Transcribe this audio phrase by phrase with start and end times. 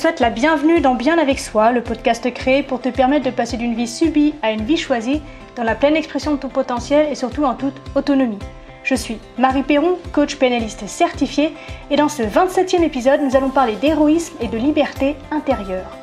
[0.00, 3.58] souhaite la bienvenue dans Bien avec soi, le podcast créé pour te permettre de passer
[3.58, 5.20] d'une vie subie à une vie choisie
[5.56, 8.38] dans la pleine expression de ton potentiel et surtout en toute autonomie.
[8.82, 11.52] Je suis Marie Perron, coach pénaliste certifiée,
[11.90, 15.94] et dans ce 27e épisode, nous allons parler d'héroïsme et de liberté intérieure.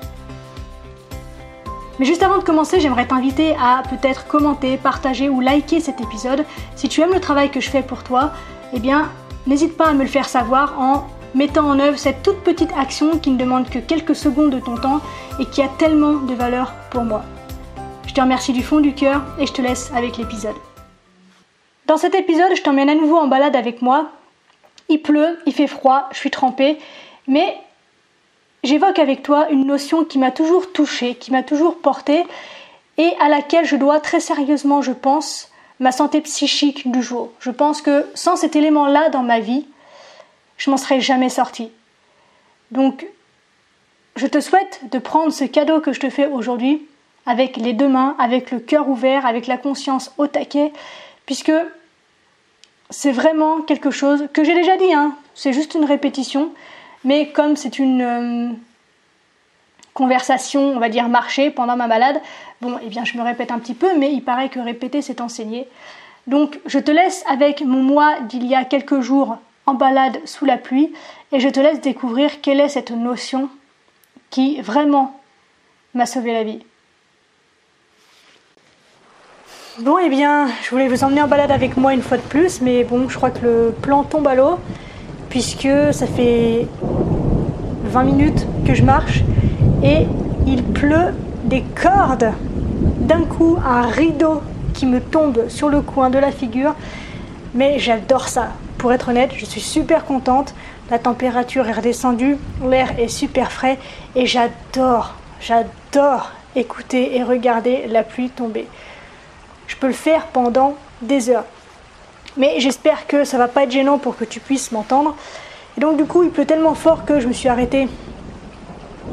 [1.98, 6.45] Mais juste avant de commencer, j'aimerais t'inviter à peut-être commenter, partager ou liker cet épisode.
[6.76, 8.32] Si tu aimes le travail que je fais pour toi,
[8.73, 9.09] eh bien,
[9.48, 13.20] n'hésite pas à me le faire savoir en mettant en œuvre cette toute petite action
[13.20, 15.02] qui ne demande que quelques secondes de ton temps
[15.40, 17.23] et qui a tellement de valeur pour moi.
[18.08, 20.55] Je te remercie du fond du cœur et je te laisse avec l'épisode.
[21.85, 24.09] Dans cet épisode, je t'emmène à nouveau en balade avec moi.
[24.90, 26.77] Il pleut, il fait froid, je suis trempée,
[27.27, 27.57] mais
[28.63, 32.26] j'évoque avec toi une notion qui m'a toujours touchée, qui m'a toujours portée
[32.98, 37.32] et à laquelle je dois très sérieusement, je pense, ma santé psychique du jour.
[37.40, 39.66] Je pense que sans cet élément-là dans ma vie,
[40.58, 41.72] je m'en serais jamais sortie.
[42.72, 43.08] Donc,
[44.16, 46.86] je te souhaite de prendre ce cadeau que je te fais aujourd'hui
[47.26, 50.72] avec les deux mains, avec le cœur ouvert, avec la conscience au taquet,
[51.26, 51.52] puisque
[52.90, 56.52] c'est vraiment quelque chose que j'ai déjà dit, hein, c'est juste une répétition,
[57.04, 58.50] mais comme c'est une euh,
[59.94, 62.22] conversation, on va dire marché pendant ma balade,
[62.62, 65.22] bon, eh bien je me répète un petit peu, mais il paraît que répéter c'est
[65.22, 65.68] enseigner.
[66.28, 69.38] Donc je te laisse avec mon moi d'il y a quelques jours
[69.73, 70.94] balade sous la pluie
[71.31, 73.50] et je te laisse découvrir quelle est cette notion
[74.29, 75.19] qui vraiment
[75.94, 76.59] m'a sauvé la vie.
[79.79, 82.62] Bon, eh bien, je voulais vous emmener en balade avec moi une fois de plus,
[82.62, 84.57] mais bon, je crois que le plan tombe à l'eau,
[85.29, 86.68] puisque ça fait
[87.84, 89.22] 20 minutes que je marche
[89.84, 90.07] et
[90.47, 91.13] il pleut
[91.44, 92.31] des cordes.
[93.01, 94.41] D'un coup, un rideau
[94.73, 96.73] qui me tombe sur le coin de la figure,
[97.53, 98.53] mais j'adore ça.
[98.77, 100.53] Pour être honnête, je suis super contente.
[100.89, 103.77] La température est redescendue, l'air est super frais
[104.15, 108.67] et j'adore, j'adore écouter et regarder la pluie tomber.
[109.67, 111.45] Je peux le faire pendant des heures.
[112.37, 115.16] Mais j'espère que ça va pas être gênant pour que tu puisses m'entendre.
[115.75, 117.87] Et donc du coup, il pleut tellement fort que je me suis arrêtée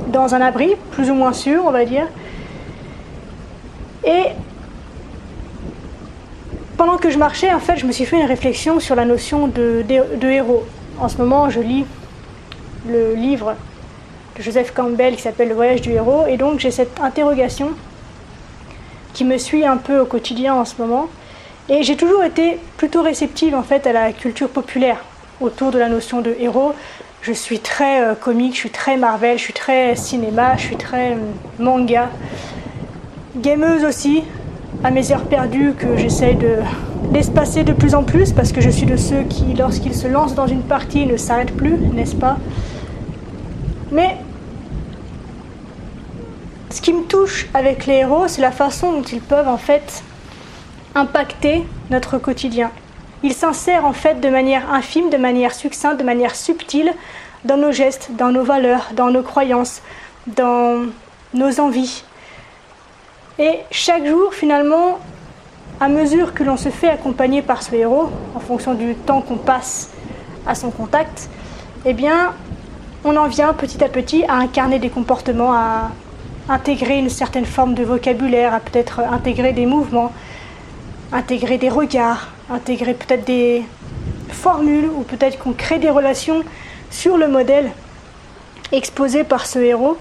[0.09, 2.07] dans un abri, plus ou moins sûr, on va dire.
[4.05, 4.27] Et
[6.77, 9.49] pendant que je marchais, en fait, je me suis fait une réflexion sur la notion
[9.49, 9.85] de,
[10.23, 10.65] héros.
[10.99, 11.85] En ce moment, je lis
[12.89, 13.55] le livre
[14.37, 17.71] de Joseph Campbell qui s'appelle Le voyage du héros, et donc j'ai cette interrogation
[19.13, 21.07] qui me suit un peu au quotidien en ce moment.
[21.69, 24.99] Et j'ai toujours été plutôt réceptive en fait à la culture populaire
[25.41, 26.75] autour de la notion de héros.
[27.23, 30.77] Je suis très euh, comique, je suis très Marvel, je suis très cinéma, je suis
[30.77, 31.17] très euh,
[31.59, 32.11] manga.
[33.37, 34.25] Gameuse aussi,
[34.85, 36.59] à mes heures perdues que j'essaye de
[37.11, 40.35] l'espacer de plus en plus parce que je suis de ceux qui, lorsqu'ils se lancent
[40.35, 42.37] dans une partie, ne s'arrêtent plus, n'est-ce pas?
[43.91, 44.19] Mais
[46.69, 50.03] ce qui me touche avec les héros, c'est la façon dont ils peuvent en fait
[50.95, 52.71] impacter notre quotidien.
[53.23, 56.93] Ils s'insèrent en fait de manière infime, de manière succincte, de manière subtile
[57.47, 59.81] dans nos gestes, dans nos valeurs, dans nos croyances,
[60.27, 60.83] dans
[61.33, 62.05] nos envies.
[63.39, 64.99] Et chaque jour, finalement,
[65.81, 69.37] à mesure que l'on se fait accompagner par ce héros, en fonction du temps qu'on
[69.37, 69.91] passe
[70.47, 71.29] à son contact,
[71.85, 72.33] eh bien,
[73.05, 75.91] on en vient petit à petit à incarner des comportements, à
[76.49, 80.13] intégrer une certaine forme de vocabulaire, à peut-être intégrer des mouvements,
[81.13, 83.65] intégrer des regards, intégrer peut-être des
[84.29, 86.45] formules, ou peut-être qu'on crée des relations
[86.91, 87.73] sur le modèle
[88.71, 89.99] exposé par ce héros.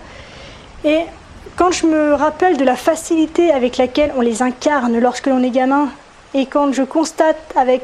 [0.85, 0.99] Et
[1.55, 5.51] quand je me rappelle de la facilité avec laquelle on les incarne lorsque l'on est
[5.51, 5.89] gamin,
[6.33, 7.83] et quand je constate avec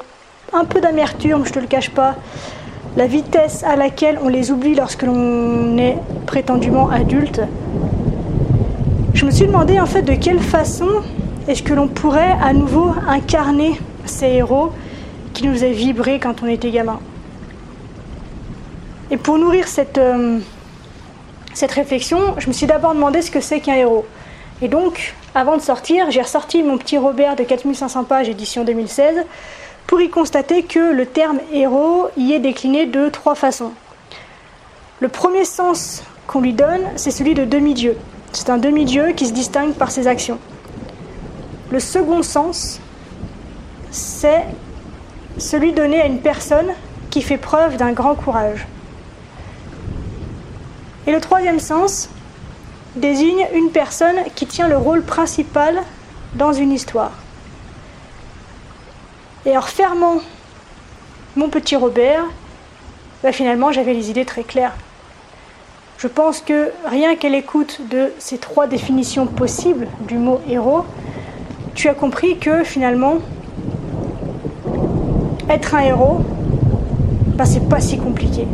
[0.54, 2.16] un peu d'amertume, je te le cache pas,
[2.98, 7.42] la vitesse à laquelle on les oublie lorsque l'on est prétendument adulte,
[9.14, 10.90] je me suis demandé en fait de quelle façon
[11.48, 14.72] est-ce que l'on pourrait à nouveau incarner ces héros
[15.34, 17.00] qui nous avaient vibré quand on était gamin.
[19.12, 20.40] Et pour nourrir cette, euh,
[21.60, 24.06] cette réflexion, je me suis d'abord demandé ce que c'est qu'un héros.
[24.62, 29.26] Et donc, avant de sortir, j'ai ressorti mon petit Robert de 4500 pages, édition 2016,
[29.86, 33.74] pour y constater que le terme héros y est décliné de trois façons.
[35.02, 37.98] Le premier sens qu'on lui donne, c'est celui de demi-dieu.
[38.32, 40.40] C'est un demi-dieu qui se distingue par ses actions.
[41.72, 42.80] Le second sens,
[43.92, 44.46] c'est
[45.38, 46.72] celui donné à une personne
[47.10, 48.66] qui fait preuve d'un grand courage.
[51.08, 52.10] Et le troisième sens
[52.96, 55.82] désigne une personne qui tient le rôle principal
[56.36, 57.12] dans une histoire.
[59.46, 60.18] Et en refermant
[61.36, 62.24] mon petit Robert,
[63.24, 64.74] bah, finalement j'avais les idées très claires.
[65.98, 70.86] Je pense que rien qu'à l'écoute de ces trois définitions possibles du mot héros,
[71.76, 73.16] tu as compris que finalement,
[75.50, 76.22] être un héros,
[77.36, 78.46] ben, c'est pas si compliqué.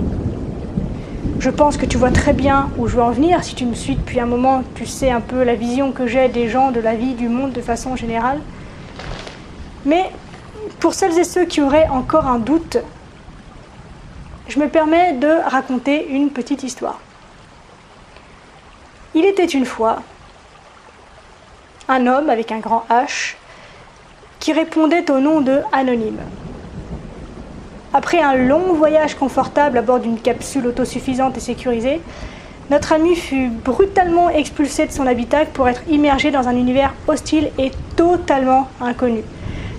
[1.45, 3.43] Je pense que tu vois très bien où je veux en venir.
[3.43, 6.27] Si tu me suis depuis un moment, tu sais un peu la vision que j'ai
[6.27, 8.41] des gens, de la vie, du monde de façon générale.
[9.85, 10.09] Mais
[10.79, 12.77] pour celles et ceux qui auraient encore un doute,
[14.47, 16.99] je me permets de raconter une petite histoire.
[19.13, 20.01] Il était une fois
[21.87, 23.35] un homme avec un grand H
[24.39, 26.21] qui répondait au nom de Anonyme.
[27.97, 32.01] Après un long voyage confortable à bord d'une capsule autosuffisante et sécurisée,
[32.69, 37.51] notre ami fut brutalement expulsé de son habitat pour être immergé dans un univers hostile
[37.57, 39.21] et totalement inconnu.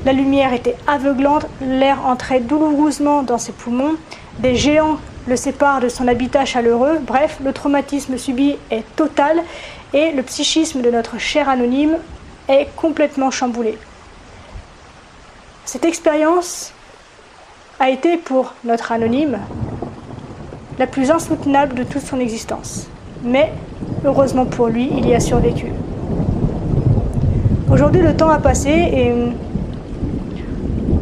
[0.06, 3.96] La lumière était aveuglante, l'air entrait douloureusement dans ses poumons,
[4.38, 4.96] des géants
[5.28, 9.42] le séparent de son habitat chaleureux, bref, le traumatisme subi est total
[9.92, 11.98] et le psychisme de notre cher anonyme
[12.48, 13.76] est complètement chamboulé.
[15.66, 16.72] Cette expérience
[17.78, 19.38] a été pour notre anonyme
[20.78, 22.88] la plus insoutenable de toute son existence.
[23.22, 23.52] Mais
[24.04, 25.66] heureusement pour lui, il y a survécu.
[27.70, 29.12] Aujourd'hui, le temps a passé et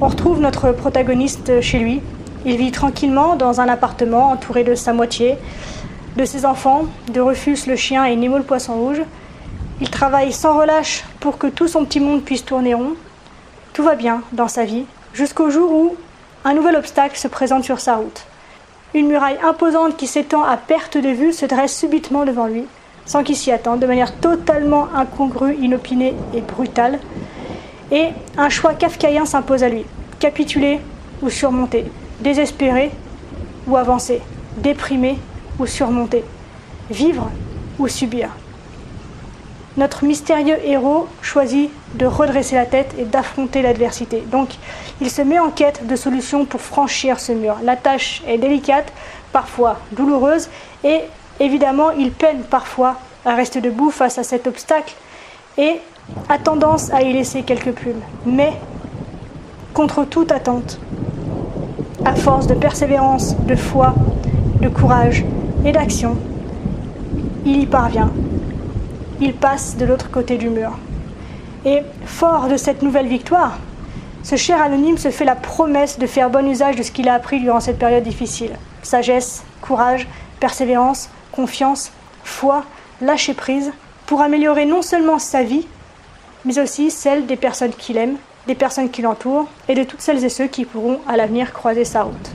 [0.01, 2.01] on retrouve notre protagoniste chez lui.
[2.45, 5.37] Il vit tranquillement dans un appartement entouré de sa moitié,
[6.17, 9.03] de ses enfants, de Rufus le chien et Nemo le poisson rouge.
[9.81, 12.95] Il travaille sans relâche pour que tout son petit monde puisse tourner rond.
[13.73, 15.97] Tout va bien dans sa vie, jusqu'au jour où
[16.45, 18.25] un nouvel obstacle se présente sur sa route.
[18.95, 22.65] Une muraille imposante qui s'étend à perte de vue se dresse subitement devant lui,
[23.07, 27.01] sans qu'il s'y attende, de manière totalement incongrue, inopinée et brutale.
[27.91, 28.09] Et
[28.39, 29.85] un choix kafkaïen s'impose à lui
[30.21, 30.81] capituler
[31.23, 31.87] ou surmonter,
[32.21, 32.91] désespérer
[33.67, 34.21] ou avancer,
[34.59, 35.19] déprimer
[35.59, 36.25] ou surmonter,
[36.91, 37.31] vivre
[37.79, 38.31] ou subir
[39.77, 44.23] notre mystérieux héros choisit de redresser la tête et d'affronter l'adversité.
[44.31, 44.51] Donc,
[45.01, 47.57] il se met en quête de solutions pour franchir ce mur.
[47.63, 48.93] La tâche est délicate,
[49.33, 50.49] parfois douloureuse,
[50.83, 51.01] et
[51.41, 54.95] évidemment, il peine parfois à rester debout face à cet obstacle
[55.57, 55.81] et
[56.29, 58.03] a tendance à y laisser quelques plumes.
[58.27, 58.53] Mais,
[59.73, 60.79] contre toute attente,
[62.05, 63.95] à force de persévérance, de foi,
[64.61, 65.25] de courage
[65.65, 66.17] et d'action,
[67.47, 68.11] il y parvient
[69.21, 70.73] il passe de l'autre côté du mur.
[71.65, 73.59] Et fort de cette nouvelle victoire,
[74.23, 77.15] ce cher anonyme se fait la promesse de faire bon usage de ce qu'il a
[77.15, 78.53] appris durant cette période difficile.
[78.83, 80.07] Sagesse, courage,
[80.41, 81.91] persévérance, confiance,
[82.23, 82.65] foi,
[83.01, 83.73] lâcher prise,
[84.07, 85.67] pour améliorer non seulement sa vie,
[86.45, 90.25] mais aussi celle des personnes qu'il aime, des personnes qui l'entourent et de toutes celles
[90.25, 92.31] et ceux qui pourront à l'avenir croiser sa route.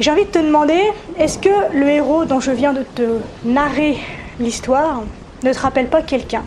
[0.00, 0.80] J'ai envie de te demander,
[1.18, 3.98] est-ce que le héros dont je viens de te narrer
[4.38, 5.02] l'histoire
[5.42, 6.44] ne te rappelle pas quelqu'un?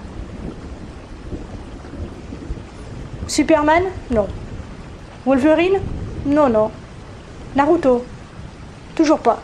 [3.34, 3.86] Superman?
[4.12, 4.28] Non.
[5.26, 5.80] Wolverine?
[6.28, 6.70] Non, non.
[7.56, 8.06] Naruto?
[8.94, 9.40] Toujours pas.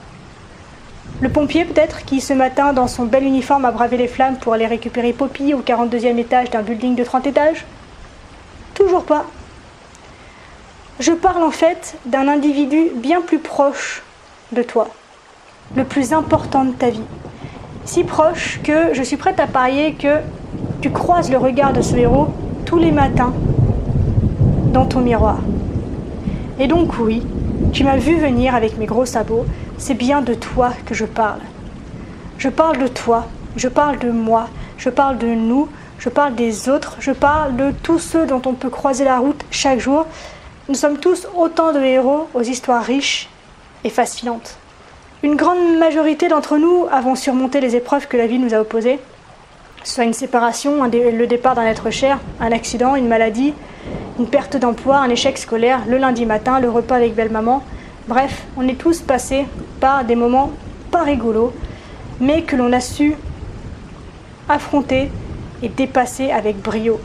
[1.21, 4.53] Le pompier peut-être qui ce matin dans son bel uniforme a bravé les flammes pour
[4.53, 7.65] aller récupérer Poppy au 42e étage d'un building de 30 étages?
[8.75, 9.25] Toujours pas.
[10.99, 14.03] Je parle en fait d'un individu bien plus proche
[14.51, 14.89] de toi,
[15.75, 17.01] le plus important de ta vie,
[17.85, 20.17] si proche que je suis prête à parier que
[20.79, 22.27] tu croises le regard de ce héros
[22.67, 23.33] tous les matins
[24.71, 25.39] dans ton miroir.
[26.59, 27.23] Et donc oui,
[27.73, 29.45] tu m'as vu venir avec mes gros sabots,
[29.77, 31.39] c'est bien de toi que je parle.
[32.37, 34.47] Je parle de toi, je parle de moi,
[34.77, 38.53] je parle de nous, je parle des autres, je parle de tous ceux dont on
[38.53, 40.05] peut croiser la route chaque jour.
[40.67, 43.29] Nous sommes tous autant de héros aux histoires riches
[43.83, 44.57] et fascinantes.
[45.23, 48.99] Une grande majorité d'entre nous avons surmonté les épreuves que la vie nous a opposées,
[49.83, 53.53] soit une séparation, le départ d'un être cher, un accident, une maladie,
[54.19, 57.63] une perte d'emploi, un échec scolaire, le lundi matin, le repas avec belle-maman.
[58.07, 59.45] Bref, on est tous passés
[59.79, 60.51] par des moments
[60.91, 61.53] pas rigolos,
[62.19, 63.15] mais que l'on a su
[64.49, 65.09] affronter
[65.63, 66.99] et dépasser avec brio.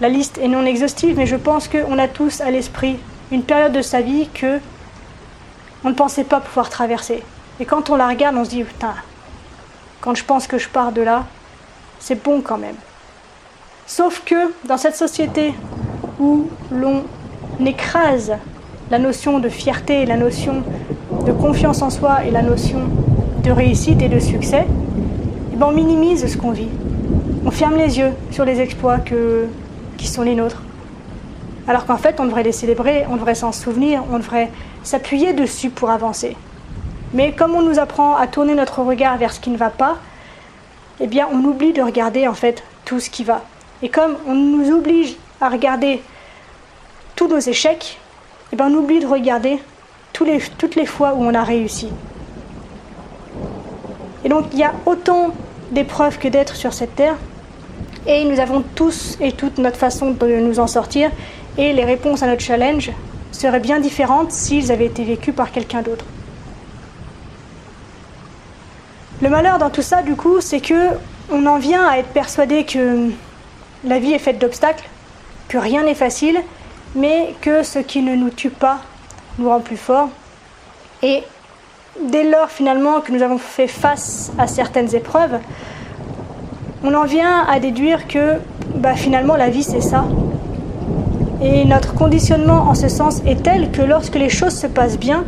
[0.00, 2.98] La liste est non exhaustive, mais je pense qu'on a tous à l'esprit
[3.32, 4.60] une période de sa vie que
[5.84, 7.22] on ne pensait pas pouvoir traverser.
[7.60, 8.94] Et quand on la regarde, on se dit, putain,
[10.02, 11.24] quand je pense que je pars de là,
[11.98, 12.76] c'est bon quand même.
[13.86, 15.54] Sauf que dans cette société
[16.18, 17.04] où l'on
[17.64, 18.32] écrase
[18.90, 20.64] la notion de fierté, la notion
[21.24, 22.80] de confiance en soi et la notion
[23.44, 24.66] de réussite et de succès,
[25.52, 26.68] eh ben on minimise ce qu'on vit.
[27.44, 28.98] On ferme les yeux sur les exploits
[29.96, 30.62] qui sont les nôtres.
[31.68, 34.50] Alors qu'en fait, on devrait les célébrer, on devrait s'en souvenir, on devrait
[34.82, 36.36] s'appuyer dessus pour avancer.
[37.14, 39.98] Mais comme on nous apprend à tourner notre regard vers ce qui ne va pas,
[40.98, 43.42] eh bien on oublie de regarder en fait tout ce qui va.
[43.82, 46.02] Et comme on nous oblige à regarder
[47.14, 47.98] tous nos échecs,
[48.52, 49.58] eh bien on oublie de regarder
[50.24, 51.88] les, toutes les fois où on a réussi.
[54.24, 55.34] Et donc il y a autant
[55.70, 57.16] d'épreuves que d'êtres sur cette terre,
[58.06, 61.10] et nous avons tous et toutes notre façon de nous en sortir,
[61.58, 62.92] et les réponses à notre challenge
[63.32, 66.04] seraient bien différentes s'ils avaient été vécus par quelqu'un d'autre.
[69.20, 70.90] Le malheur dans tout ça, du coup, c'est que
[71.32, 73.10] on en vient à être persuadé que
[73.86, 74.88] la vie est faite d'obstacles,
[75.48, 76.38] que rien n'est facile,
[76.94, 78.78] mais que ce qui ne nous tue pas
[79.38, 80.08] nous rend plus forts.
[81.02, 81.22] Et
[82.10, 85.38] dès lors finalement que nous avons fait face à certaines épreuves,
[86.82, 88.34] on en vient à déduire que
[88.74, 90.04] bah, finalement la vie c'est ça.
[91.42, 95.24] Et notre conditionnement en ce sens est tel que lorsque les choses se passent bien,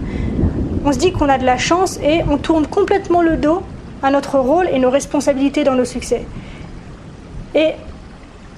[0.85, 3.63] on se dit qu'on a de la chance et on tourne complètement le dos
[4.03, 6.25] à notre rôle et nos responsabilités dans nos succès.
[7.55, 7.73] Et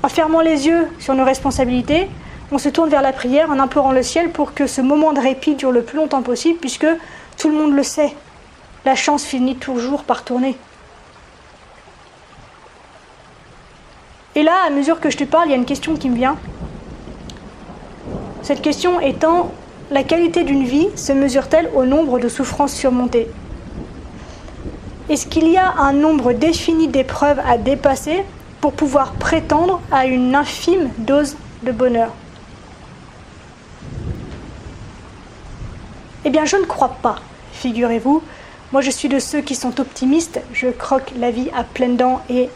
[0.03, 2.09] en fermant les yeux sur nos responsabilités,
[2.53, 5.21] on se tourne vers la prière en implorant le ciel pour que ce moment de
[5.21, 6.87] répit dure le plus longtemps possible, puisque
[7.37, 8.15] tout le monde le sait,
[8.85, 10.57] la chance finit toujours par tourner.
[14.35, 16.17] Et là, à mesure que je te parle, il y a une question qui me
[16.17, 16.37] vient.
[18.43, 19.53] Cette question étant,
[19.91, 23.29] la qualité d'une vie se mesure-t-elle au nombre de souffrances surmontées?
[25.09, 28.25] Est-ce qu'il y a un nombre défini d'épreuves à dépasser
[28.61, 32.11] pour pouvoir prétendre à une infime dose de bonheur
[36.25, 37.17] Eh bien, je ne crois pas,
[37.53, 38.23] figurez-vous.
[38.73, 40.41] Moi, je suis de ceux qui sont optimistes.
[40.53, 42.51] Je croque la vie à pleines dents et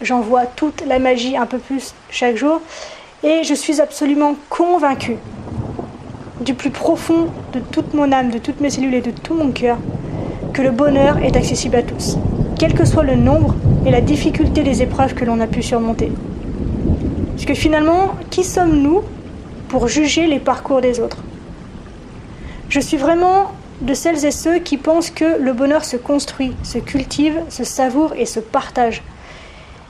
[0.00, 2.60] j'en vois toute la magie un peu plus chaque jour.
[3.22, 5.18] Et je suis absolument convaincue,
[6.40, 9.52] du plus profond de toute mon âme, de toutes mes cellules et de tout mon
[9.52, 9.76] cœur,
[10.54, 12.16] que le bonheur est accessible à tous,
[12.58, 16.12] quel que soit le nombre et la difficulté des épreuves que l'on a pu surmonter.
[17.32, 19.02] Parce que finalement, qui sommes-nous
[19.68, 21.18] pour juger les parcours des autres?
[22.68, 26.78] Je suis vraiment de celles et ceux qui pensent que le bonheur se construit, se
[26.78, 29.02] cultive, se savoure et se partage.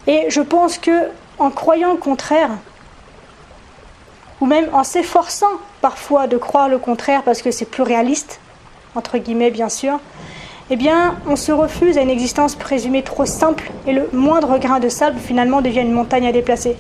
[0.07, 1.09] Et je pense que
[1.39, 2.51] en croyant le contraire,
[4.41, 8.41] ou même en s'efforçant parfois de croire le contraire parce que c'est plus réaliste,
[8.95, 10.01] entre guillemets bien sûr,
[10.73, 14.81] eh bien on se refuse à une existence présumée trop simple et le moindre grain
[14.81, 16.77] de sable finalement devient une montagne à déplacer.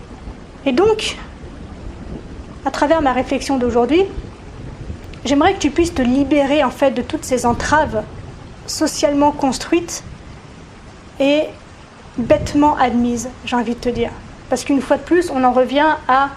[0.64, 1.16] Et donc,
[2.64, 4.04] à travers ma réflexion d'aujourd'hui,
[5.24, 8.02] J'aimerais que tu puisses te libérer en fait de toutes ces entraves
[8.66, 10.02] socialement construites
[11.20, 11.42] et
[12.18, 14.10] bêtement admises, j'ai envie de te dire.
[14.50, 16.30] Parce qu'une fois de plus, on en revient à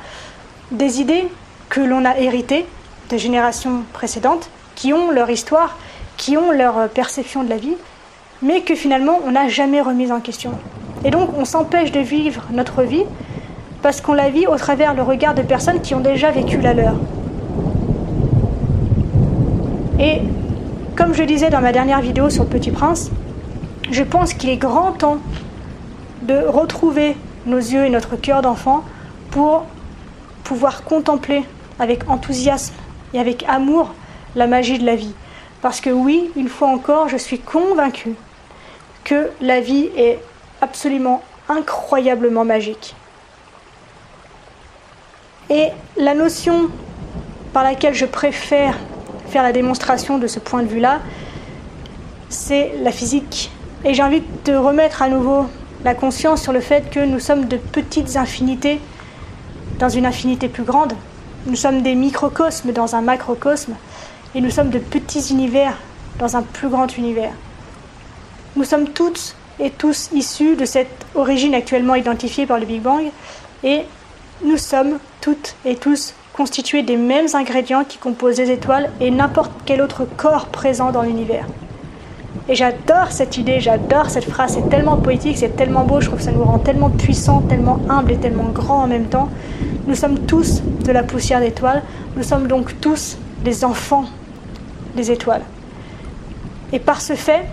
[0.71, 1.27] des idées
[1.69, 2.67] que l'on a héritées
[3.09, 5.77] de générations précédentes, qui ont leur histoire,
[6.17, 7.75] qui ont leur perception de la vie,
[8.41, 10.51] mais que finalement on n'a jamais remise en question.
[11.03, 13.03] Et donc on s'empêche de vivre notre vie
[13.81, 16.73] parce qu'on la vit au travers le regard de personnes qui ont déjà vécu la
[16.73, 16.95] leur.
[19.99, 20.21] Et
[20.95, 23.11] comme je disais dans ma dernière vidéo sur Petit Prince,
[23.91, 25.17] je pense qu'il est grand temps
[26.23, 28.83] de retrouver nos yeux et notre cœur d'enfant
[29.29, 29.65] pour
[30.43, 31.43] pouvoir contempler
[31.79, 32.73] avec enthousiasme
[33.13, 33.93] et avec amour
[34.35, 35.13] la magie de la vie.
[35.61, 38.15] Parce que oui, une fois encore, je suis convaincue
[39.03, 40.19] que la vie est
[40.61, 42.95] absolument incroyablement magique.
[45.49, 46.69] Et la notion
[47.53, 48.75] par laquelle je préfère
[49.27, 50.99] faire la démonstration de ce point de vue-là,
[52.29, 53.51] c'est la physique.
[53.83, 55.47] Et j'ai de remettre à nouveau
[55.83, 58.79] la conscience sur le fait que nous sommes de petites infinités
[59.77, 60.93] dans une infinité plus grande.
[61.45, 63.75] Nous sommes des microcosmes dans un macrocosme
[64.35, 65.77] et nous sommes de petits univers
[66.19, 67.31] dans un plus grand univers.
[68.57, 73.05] Nous sommes toutes et tous issus de cette origine actuellement identifiée par le Big Bang
[73.63, 73.83] et
[74.43, 79.53] nous sommes toutes et tous constitués des mêmes ingrédients qui composent les étoiles et n'importe
[79.65, 81.47] quel autre corps présent dans l'univers.
[82.49, 86.19] Et j'adore cette idée, j'adore cette phrase, c'est tellement poétique, c'est tellement beau, je trouve
[86.19, 89.29] que ça nous rend tellement puissants, tellement humbles et tellement grands en même temps.
[89.87, 91.81] Nous sommes tous de la poussière d'étoiles,
[92.17, 94.05] nous sommes donc tous des enfants
[94.95, 95.43] des étoiles.
[96.73, 97.45] Et par ce fait,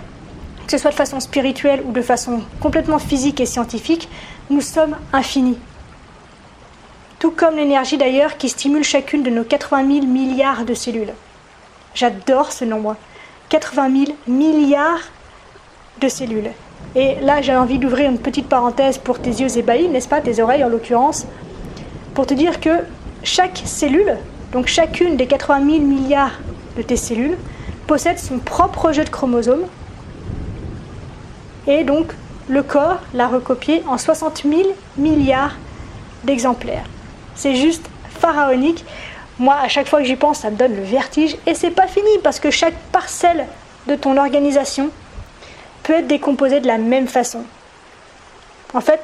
[0.67, 4.09] que ce soit de façon spirituelle ou de façon complètement physique et scientifique,
[4.51, 5.59] nous sommes infinis
[7.23, 11.13] tout comme l'énergie d'ailleurs qui stimule chacune de nos 80 000 milliards de cellules.
[11.95, 12.97] J'adore ce nombre.
[13.49, 15.05] 80 000 milliards
[16.01, 16.51] de cellules.
[16.97, 20.43] Et là, j'ai envie d'ouvrir une petite parenthèse pour tes yeux ébahis, n'est-ce pas, tes
[20.43, 21.25] oreilles en l'occurrence,
[22.13, 22.81] pour te dire que
[23.23, 24.17] chaque cellule,
[24.51, 26.41] donc chacune des 80 000 milliards
[26.77, 27.37] de tes cellules,
[27.87, 29.65] possède son propre jeu de chromosomes.
[31.67, 32.13] Et donc,
[32.49, 34.63] le corps l'a recopié en 60 000
[34.97, 35.57] milliards
[36.25, 36.85] d'exemplaires.
[37.35, 37.89] C'est juste
[38.19, 38.85] pharaonique.
[39.39, 41.37] Moi, à chaque fois que j'y pense, ça me donne le vertige.
[41.47, 43.47] Et c'est pas fini parce que chaque parcelle
[43.89, 44.91] de ton organisation
[45.83, 47.43] peut être décomposée de la même façon.
[48.75, 49.01] En fait,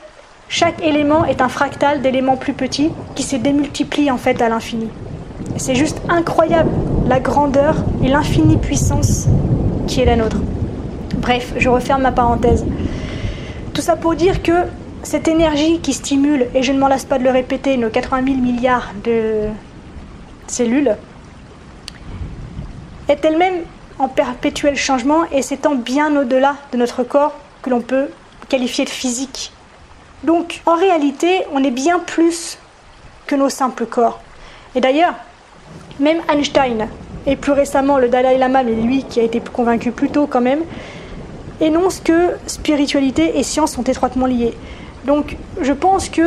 [0.49, 4.89] chaque élément est un fractal d'éléments plus petits qui se démultiplient en fait à l'infini.
[5.57, 6.71] C'est juste incroyable
[7.09, 9.27] la grandeur et l'infinie puissance
[9.87, 10.37] qui est la nôtre.
[11.17, 12.67] Bref, je referme ma parenthèse.
[13.73, 14.65] Tout ça pour dire que
[15.03, 18.25] cette énergie qui stimule, et je ne m'en lasse pas de le répéter, nos 80
[18.27, 19.47] 000 milliards de
[20.47, 20.97] cellules,
[23.09, 23.63] est elle-même
[23.99, 28.09] en perpétuel changement et s'étend bien au-delà de notre corps que l'on peut
[28.51, 29.53] qualifier de physique.
[30.25, 32.59] Donc en réalité, on est bien plus
[33.27, 34.21] que nos simples corps.
[34.75, 35.15] Et d'ailleurs,
[36.01, 36.89] même Einstein,
[37.27, 40.41] et plus récemment le Dalai Lama, mais lui qui a été convaincu plus tôt quand
[40.41, 40.61] même,
[41.61, 44.55] énonce que spiritualité et science sont étroitement liées.
[45.05, 46.23] Donc je pense que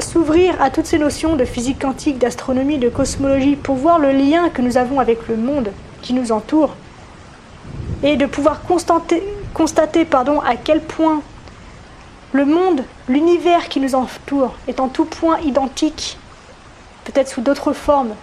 [0.00, 4.48] s'ouvrir à toutes ces notions de physique quantique, d'astronomie, de cosmologie, pour voir le lien
[4.50, 5.70] que nous avons avec le monde
[6.02, 6.74] qui nous entoure,
[8.02, 9.22] et de pouvoir constater,
[10.44, 11.22] à quel point
[12.32, 16.18] le monde, l'univers qui nous entoure est en tout point identique,
[17.04, 18.14] peut-être sous d'autres formes,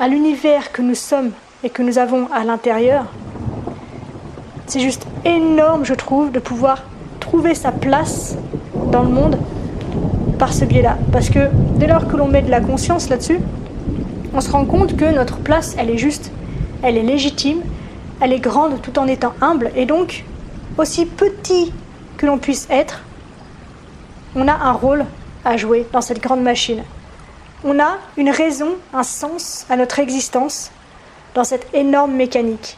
[0.00, 1.30] à l'univers que nous sommes
[1.64, 3.06] et que nous avons à l'intérieur.
[4.66, 6.82] C'est juste énorme, je trouve, de pouvoir
[7.20, 8.36] trouver sa place
[8.90, 9.38] dans le monde
[10.38, 10.98] par ce biais-là.
[11.12, 13.38] Parce que dès lors que l'on met de la conscience là-dessus,
[14.34, 16.32] on se rend compte que notre place, elle est juste,
[16.82, 17.60] elle est légitime,
[18.20, 19.70] elle est grande tout en étant humble.
[19.76, 20.24] Et donc,
[20.78, 21.72] aussi petit
[22.16, 23.02] que l'on puisse être,
[24.34, 25.04] on a un rôle
[25.44, 26.82] à jouer dans cette grande machine.
[27.64, 30.72] On a une raison, un sens à notre existence
[31.34, 32.76] dans cette énorme mécanique.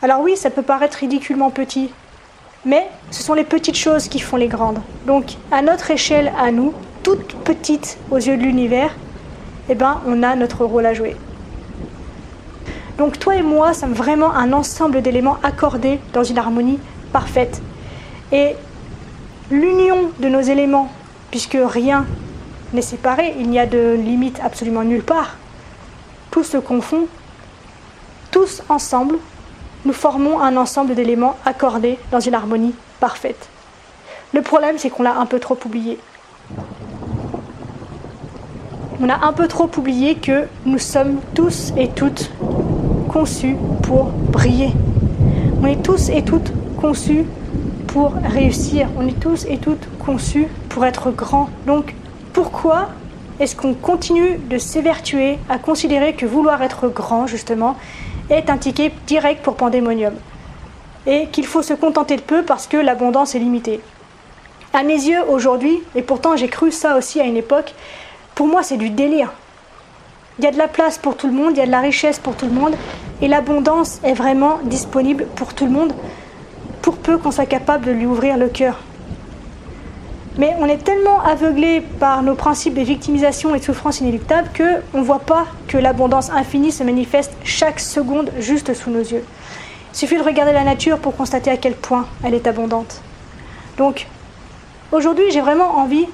[0.00, 1.90] Alors oui, ça peut paraître ridiculement petit,
[2.64, 4.80] mais ce sont les petites choses qui font les grandes.
[5.06, 8.94] Donc à notre échelle, à nous, toute petite aux yeux de l'univers,
[9.68, 11.14] eh ben, on a notre rôle à jouer.
[12.96, 16.78] Donc toi et moi sommes vraiment un ensemble d'éléments accordés dans une harmonie
[17.12, 17.60] parfaite.
[18.32, 18.56] Et
[19.50, 20.90] l'union de nos éléments,
[21.30, 22.06] puisque rien
[22.72, 25.36] n'est séparé, il n'y a de limite absolument nulle part,
[26.30, 27.06] tout se confond,
[28.30, 29.16] tous ensemble,
[29.84, 33.48] nous formons un ensemble d'éléments accordés dans une harmonie parfaite.
[34.32, 35.98] Le problème, c'est qu'on l'a un peu trop oublié.
[39.00, 42.30] On a un peu trop oublié que nous sommes tous et toutes
[43.08, 44.70] conçus pour briller.
[45.62, 47.24] On est tous et toutes conçus
[47.88, 48.88] pour réussir.
[48.96, 51.50] On est tous et toutes conçus pour être grands.
[51.66, 51.94] Donc
[52.32, 52.88] pourquoi
[53.40, 57.76] est-ce qu'on continue de s'évertuer à considérer que vouloir être grand, justement,
[58.30, 60.14] est un ticket direct pour pandémonium
[61.06, 63.80] Et qu'il faut se contenter de peu parce que l'abondance est limitée?
[64.72, 67.74] À mes yeux, aujourd'hui, et pourtant j'ai cru ça aussi à une époque,
[68.34, 69.32] pour moi c'est du délire.
[70.38, 71.80] Il y a de la place pour tout le monde, il y a de la
[71.80, 72.74] richesse pour tout le monde,
[73.20, 75.92] et l'abondance est vraiment disponible pour tout le monde
[76.80, 78.80] pour peu qu'on soit capable de lui ouvrir le cœur.
[80.38, 84.98] Mais on est tellement aveuglé par nos principes de victimisation et de souffrance inéluctable qu'on
[84.98, 89.24] ne voit pas que l'abondance infinie se manifeste chaque seconde juste sous nos yeux.
[89.92, 93.02] Il suffit de regarder la nature pour constater à quel point elle est abondante.
[93.76, 94.06] Donc,
[94.90, 96.06] aujourd'hui, j'ai vraiment envie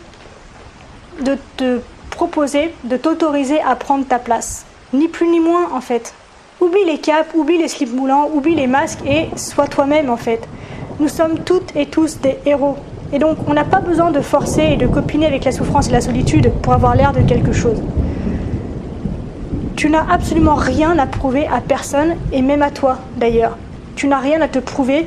[1.22, 4.64] de te proposer, de t'autoriser à prendre ta place.
[4.92, 6.12] Ni plus ni moins, en fait.
[6.60, 10.40] Oublie les capes, oublie les slips moulants, oublie les masques et sois toi-même en fait.
[10.98, 12.76] Nous sommes toutes et tous des héros.
[13.12, 15.92] Et donc on n'a pas besoin de forcer et de copiner avec la souffrance et
[15.92, 17.82] la solitude pour avoir l'air de quelque chose.
[19.76, 23.56] Tu n'as absolument rien à prouver à personne et même à toi d'ailleurs.
[23.96, 25.06] Tu n'as rien à te prouver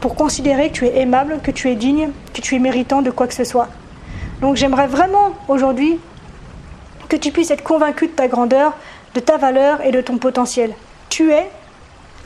[0.00, 3.10] pour considérer que tu es aimable, que tu es digne, que tu es méritant de
[3.10, 3.68] quoi que ce soit.
[4.40, 5.98] Donc j'aimerais vraiment aujourd'hui
[7.08, 8.74] que tu puisses être convaincu de ta grandeur,
[9.14, 10.72] de ta valeur et de ton potentiel.
[11.08, 11.50] Tu es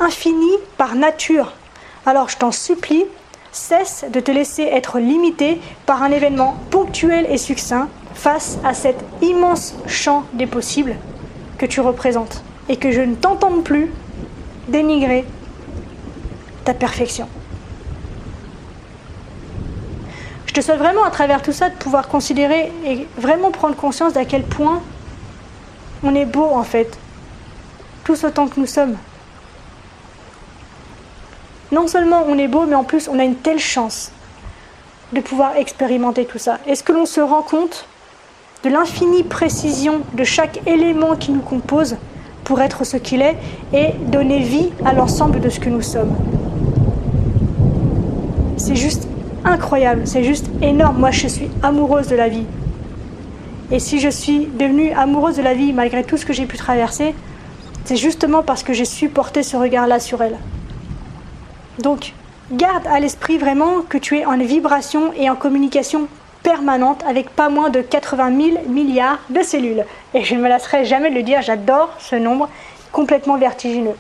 [0.00, 1.52] infini par nature.
[2.04, 3.04] Alors je t'en supplie,
[3.52, 8.96] cesse de te laisser être limité par un événement ponctuel et succinct face à cet
[9.20, 10.96] immense champ des possibles
[11.58, 13.90] que tu représentes et que je ne t'entende plus
[14.68, 15.24] dénigrer
[16.64, 17.28] ta perfection.
[20.46, 24.12] Je te souhaite vraiment à travers tout ça de pouvoir considérer et vraiment prendre conscience
[24.12, 24.82] d'à quel point
[26.02, 26.98] on est beau en fait,
[28.04, 28.96] tous autant que nous sommes.
[31.72, 34.12] Non seulement on est beau, mais en plus on a une telle chance
[35.14, 36.58] de pouvoir expérimenter tout ça.
[36.66, 37.86] Est-ce que l'on se rend compte
[38.62, 41.96] de l'infinie précision de chaque élément qui nous compose
[42.44, 43.36] pour être ce qu'il est
[43.72, 46.14] et donner vie à l'ensemble de ce que nous sommes?
[48.58, 49.08] C'est juste
[49.42, 50.98] incroyable, c'est juste énorme.
[50.98, 52.44] Moi, je suis amoureuse de la vie.
[53.70, 56.58] Et si je suis devenue amoureuse de la vie malgré tout ce que j'ai pu
[56.58, 57.14] traverser,
[57.86, 60.36] c'est justement parce que j'ai su porter ce regard-là sur elle.
[61.82, 62.12] Donc,
[62.52, 66.06] garde à l'esprit vraiment que tu es en vibration et en communication
[66.44, 69.84] permanente avec pas moins de 80 000 milliards de cellules.
[70.14, 72.48] Et je ne me lasserai jamais de le dire, j'adore ce nombre
[72.92, 73.96] complètement vertigineux.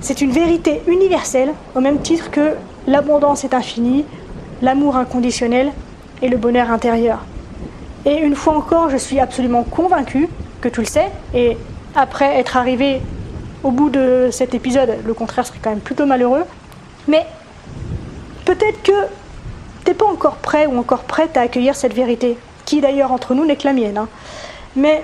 [0.00, 2.54] C'est une vérité universelle, au même titre que
[2.86, 4.04] l'abondance est infinie,
[4.60, 5.72] l'amour inconditionnel
[6.20, 7.24] et le bonheur intérieur.
[8.04, 10.28] Et une fois encore, je suis absolument convaincue
[10.60, 11.56] que tu le sais, et
[11.94, 13.00] après être arrivé
[13.64, 16.44] au bout de cet épisode, le contraire serait quand même plutôt malheureux,
[17.08, 17.26] mais
[18.44, 19.06] peut-être que
[19.84, 23.44] t'es pas encore prêt ou encore prête à accueillir cette vérité, qui d'ailleurs entre nous
[23.44, 23.98] n'est que la mienne.
[23.98, 24.08] Hein.
[24.76, 25.02] Mais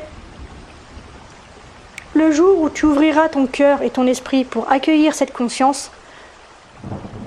[2.15, 5.91] le jour où tu ouvriras ton cœur et ton esprit pour accueillir cette conscience,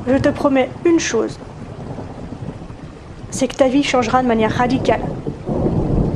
[0.08, 1.38] je te promets une chose,
[3.32, 5.02] c'est que ta vie changera de manière radicale.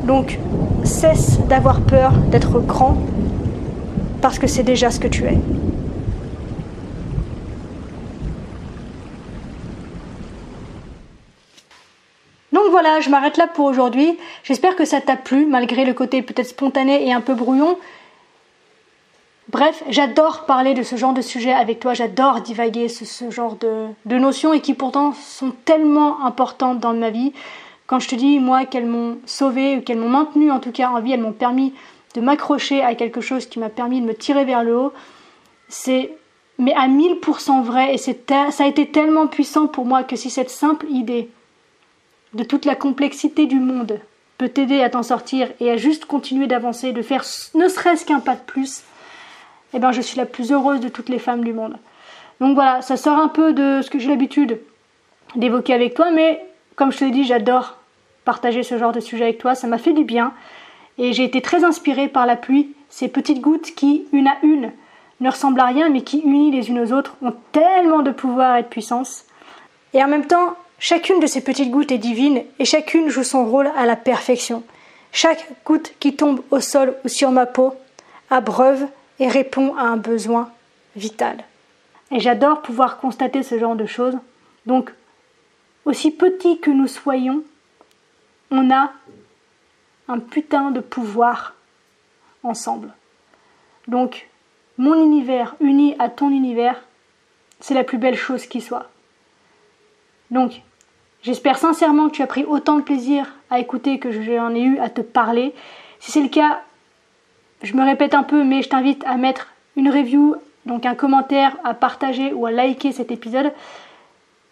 [0.06, 0.40] Donc,
[0.84, 2.98] cesse d'avoir peur d'être grand
[4.22, 5.38] parce que c'est déjà ce que tu es.
[12.72, 14.18] Voilà, je m'arrête là pour aujourd'hui.
[14.44, 17.78] J'espère que ça t'a plu, malgré le côté peut-être spontané et un peu brouillon.
[19.50, 23.58] Bref, j'adore parler de ce genre de sujet avec toi, j'adore divaguer ce, ce genre
[23.58, 27.34] de, notions et qui pourtant sont tellement importantes dans ma vie.
[27.86, 30.90] Quand je te dis, moi, qu'elles m'ont sauvé, ou qu'elles m'ont maintenu en tout cas
[30.90, 31.74] en vie, elles m'ont permis
[32.16, 34.94] de m'accrocher à quelque chose qui m'a permis de me tirer vers le haut,
[35.68, 36.14] c'est
[36.58, 38.14] mais à 1000% vrai et ça
[38.64, 41.30] a été tellement puissant pour moi que si cette simple idée
[42.34, 44.00] de toute la complexité du monde
[44.38, 48.20] peut t'aider à t'en sortir et à juste continuer d'avancer, de faire ne serait-ce qu'un
[48.20, 48.84] pas de plus,
[49.74, 51.78] eh ben je suis la plus heureuse de toutes les femmes du monde.
[52.40, 54.60] Donc voilà, ça sort un peu de ce que j'ai l'habitude
[55.36, 56.44] d'évoquer avec toi, mais
[56.76, 57.78] comme je te l'ai dit, j'adore
[58.26, 60.34] partager ce genre de sujet avec toi, ça m'a fait du bien
[60.98, 64.72] et j'ai été très inspirée par la pluie, ces petites gouttes qui, une à une,
[65.20, 68.58] ne ressemblent à rien mais qui, unies les unes aux autres, ont tellement de pouvoir
[68.58, 69.26] et de puissance.
[69.94, 73.46] Et en même temps, chacune de ces petites gouttes est divine et chacune joue son
[73.46, 74.64] rôle à la perfection.
[75.14, 77.76] Chaque goutte qui tombe au sol ou sur ma peau
[78.30, 78.88] abreuve
[79.20, 80.52] et répond à un besoin
[80.96, 81.44] vital.
[82.10, 84.18] Et j'adore pouvoir constater ce genre de choses.
[84.66, 84.92] Donc,
[85.86, 87.44] aussi petit que nous soyons,
[88.50, 88.92] on a
[90.08, 91.56] un putain de pouvoir
[92.44, 92.92] ensemble.
[93.88, 94.28] Donc,
[94.78, 96.82] mon univers uni à ton univers,
[97.60, 98.90] c'est la plus belle chose qui soit.
[100.32, 100.62] Donc,
[101.24, 104.80] j'espère sincèrement que tu as pris autant de plaisir à écouter que j'en ai eu
[104.80, 105.54] à te parler.
[106.00, 106.62] Si c'est le cas,
[107.64, 111.58] je me répète un peu, mais je t'invite à mettre une review, donc un commentaire,
[111.64, 113.52] à partager ou à liker cet épisode.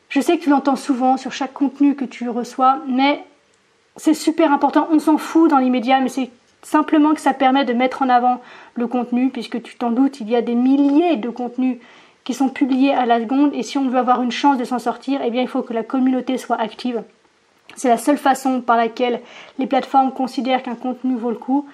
[0.10, 3.24] Je sais que tu l'entends souvent sur chaque contenu que tu reçois, mais
[3.96, 4.88] c'est super important.
[4.92, 6.30] On s'en fout dans l'immédiat, mais c'est
[6.62, 8.42] simplement que ça permet de mettre en avant
[8.76, 11.78] le contenu, puisque tu t'en doutes, il y a des milliers de contenus
[12.24, 14.80] qui sont publiés à la seconde, et si on veut avoir une chance de s'en
[14.80, 17.04] sortir, eh bien il faut que la communauté soit active.
[17.76, 19.22] C'est la seule façon par laquelle
[19.58, 21.66] les plateformes considèrent qu'un contenu vaut le coup.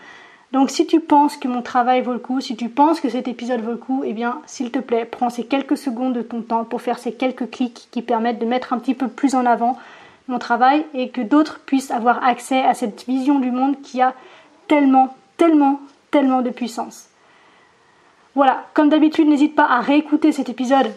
[0.51, 3.27] Donc si tu penses que mon travail vaut le coup, si tu penses que cet
[3.27, 6.41] épisode vaut le coup, eh bien s'il te plaît, prends ces quelques secondes de ton
[6.41, 9.45] temps pour faire ces quelques clics qui permettent de mettre un petit peu plus en
[9.45, 9.77] avant
[10.27, 14.13] mon travail et que d'autres puissent avoir accès à cette vision du monde qui a
[14.67, 15.79] tellement, tellement,
[16.11, 17.07] tellement de puissance.
[18.35, 20.91] Voilà, comme d'habitude, n'hésite pas à réécouter cet épisode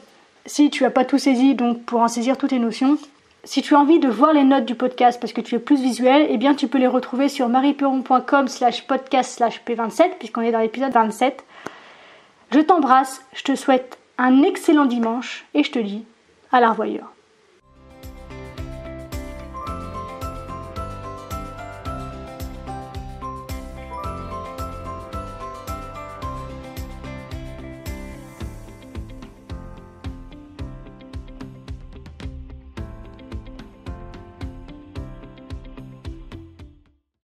[0.44, 2.98] si tu n'as pas tout saisi, donc pour en saisir toutes les notions.
[3.44, 5.80] Si tu as envie de voir les notes du podcast parce que tu es plus
[5.80, 10.52] visuel, eh bien tu peux les retrouver sur marieperon.com slash podcast slash p27 puisqu'on est
[10.52, 11.44] dans l'épisode 27.
[12.50, 16.04] Je t'embrasse, je te souhaite un excellent dimanche et je te dis
[16.50, 16.74] à la.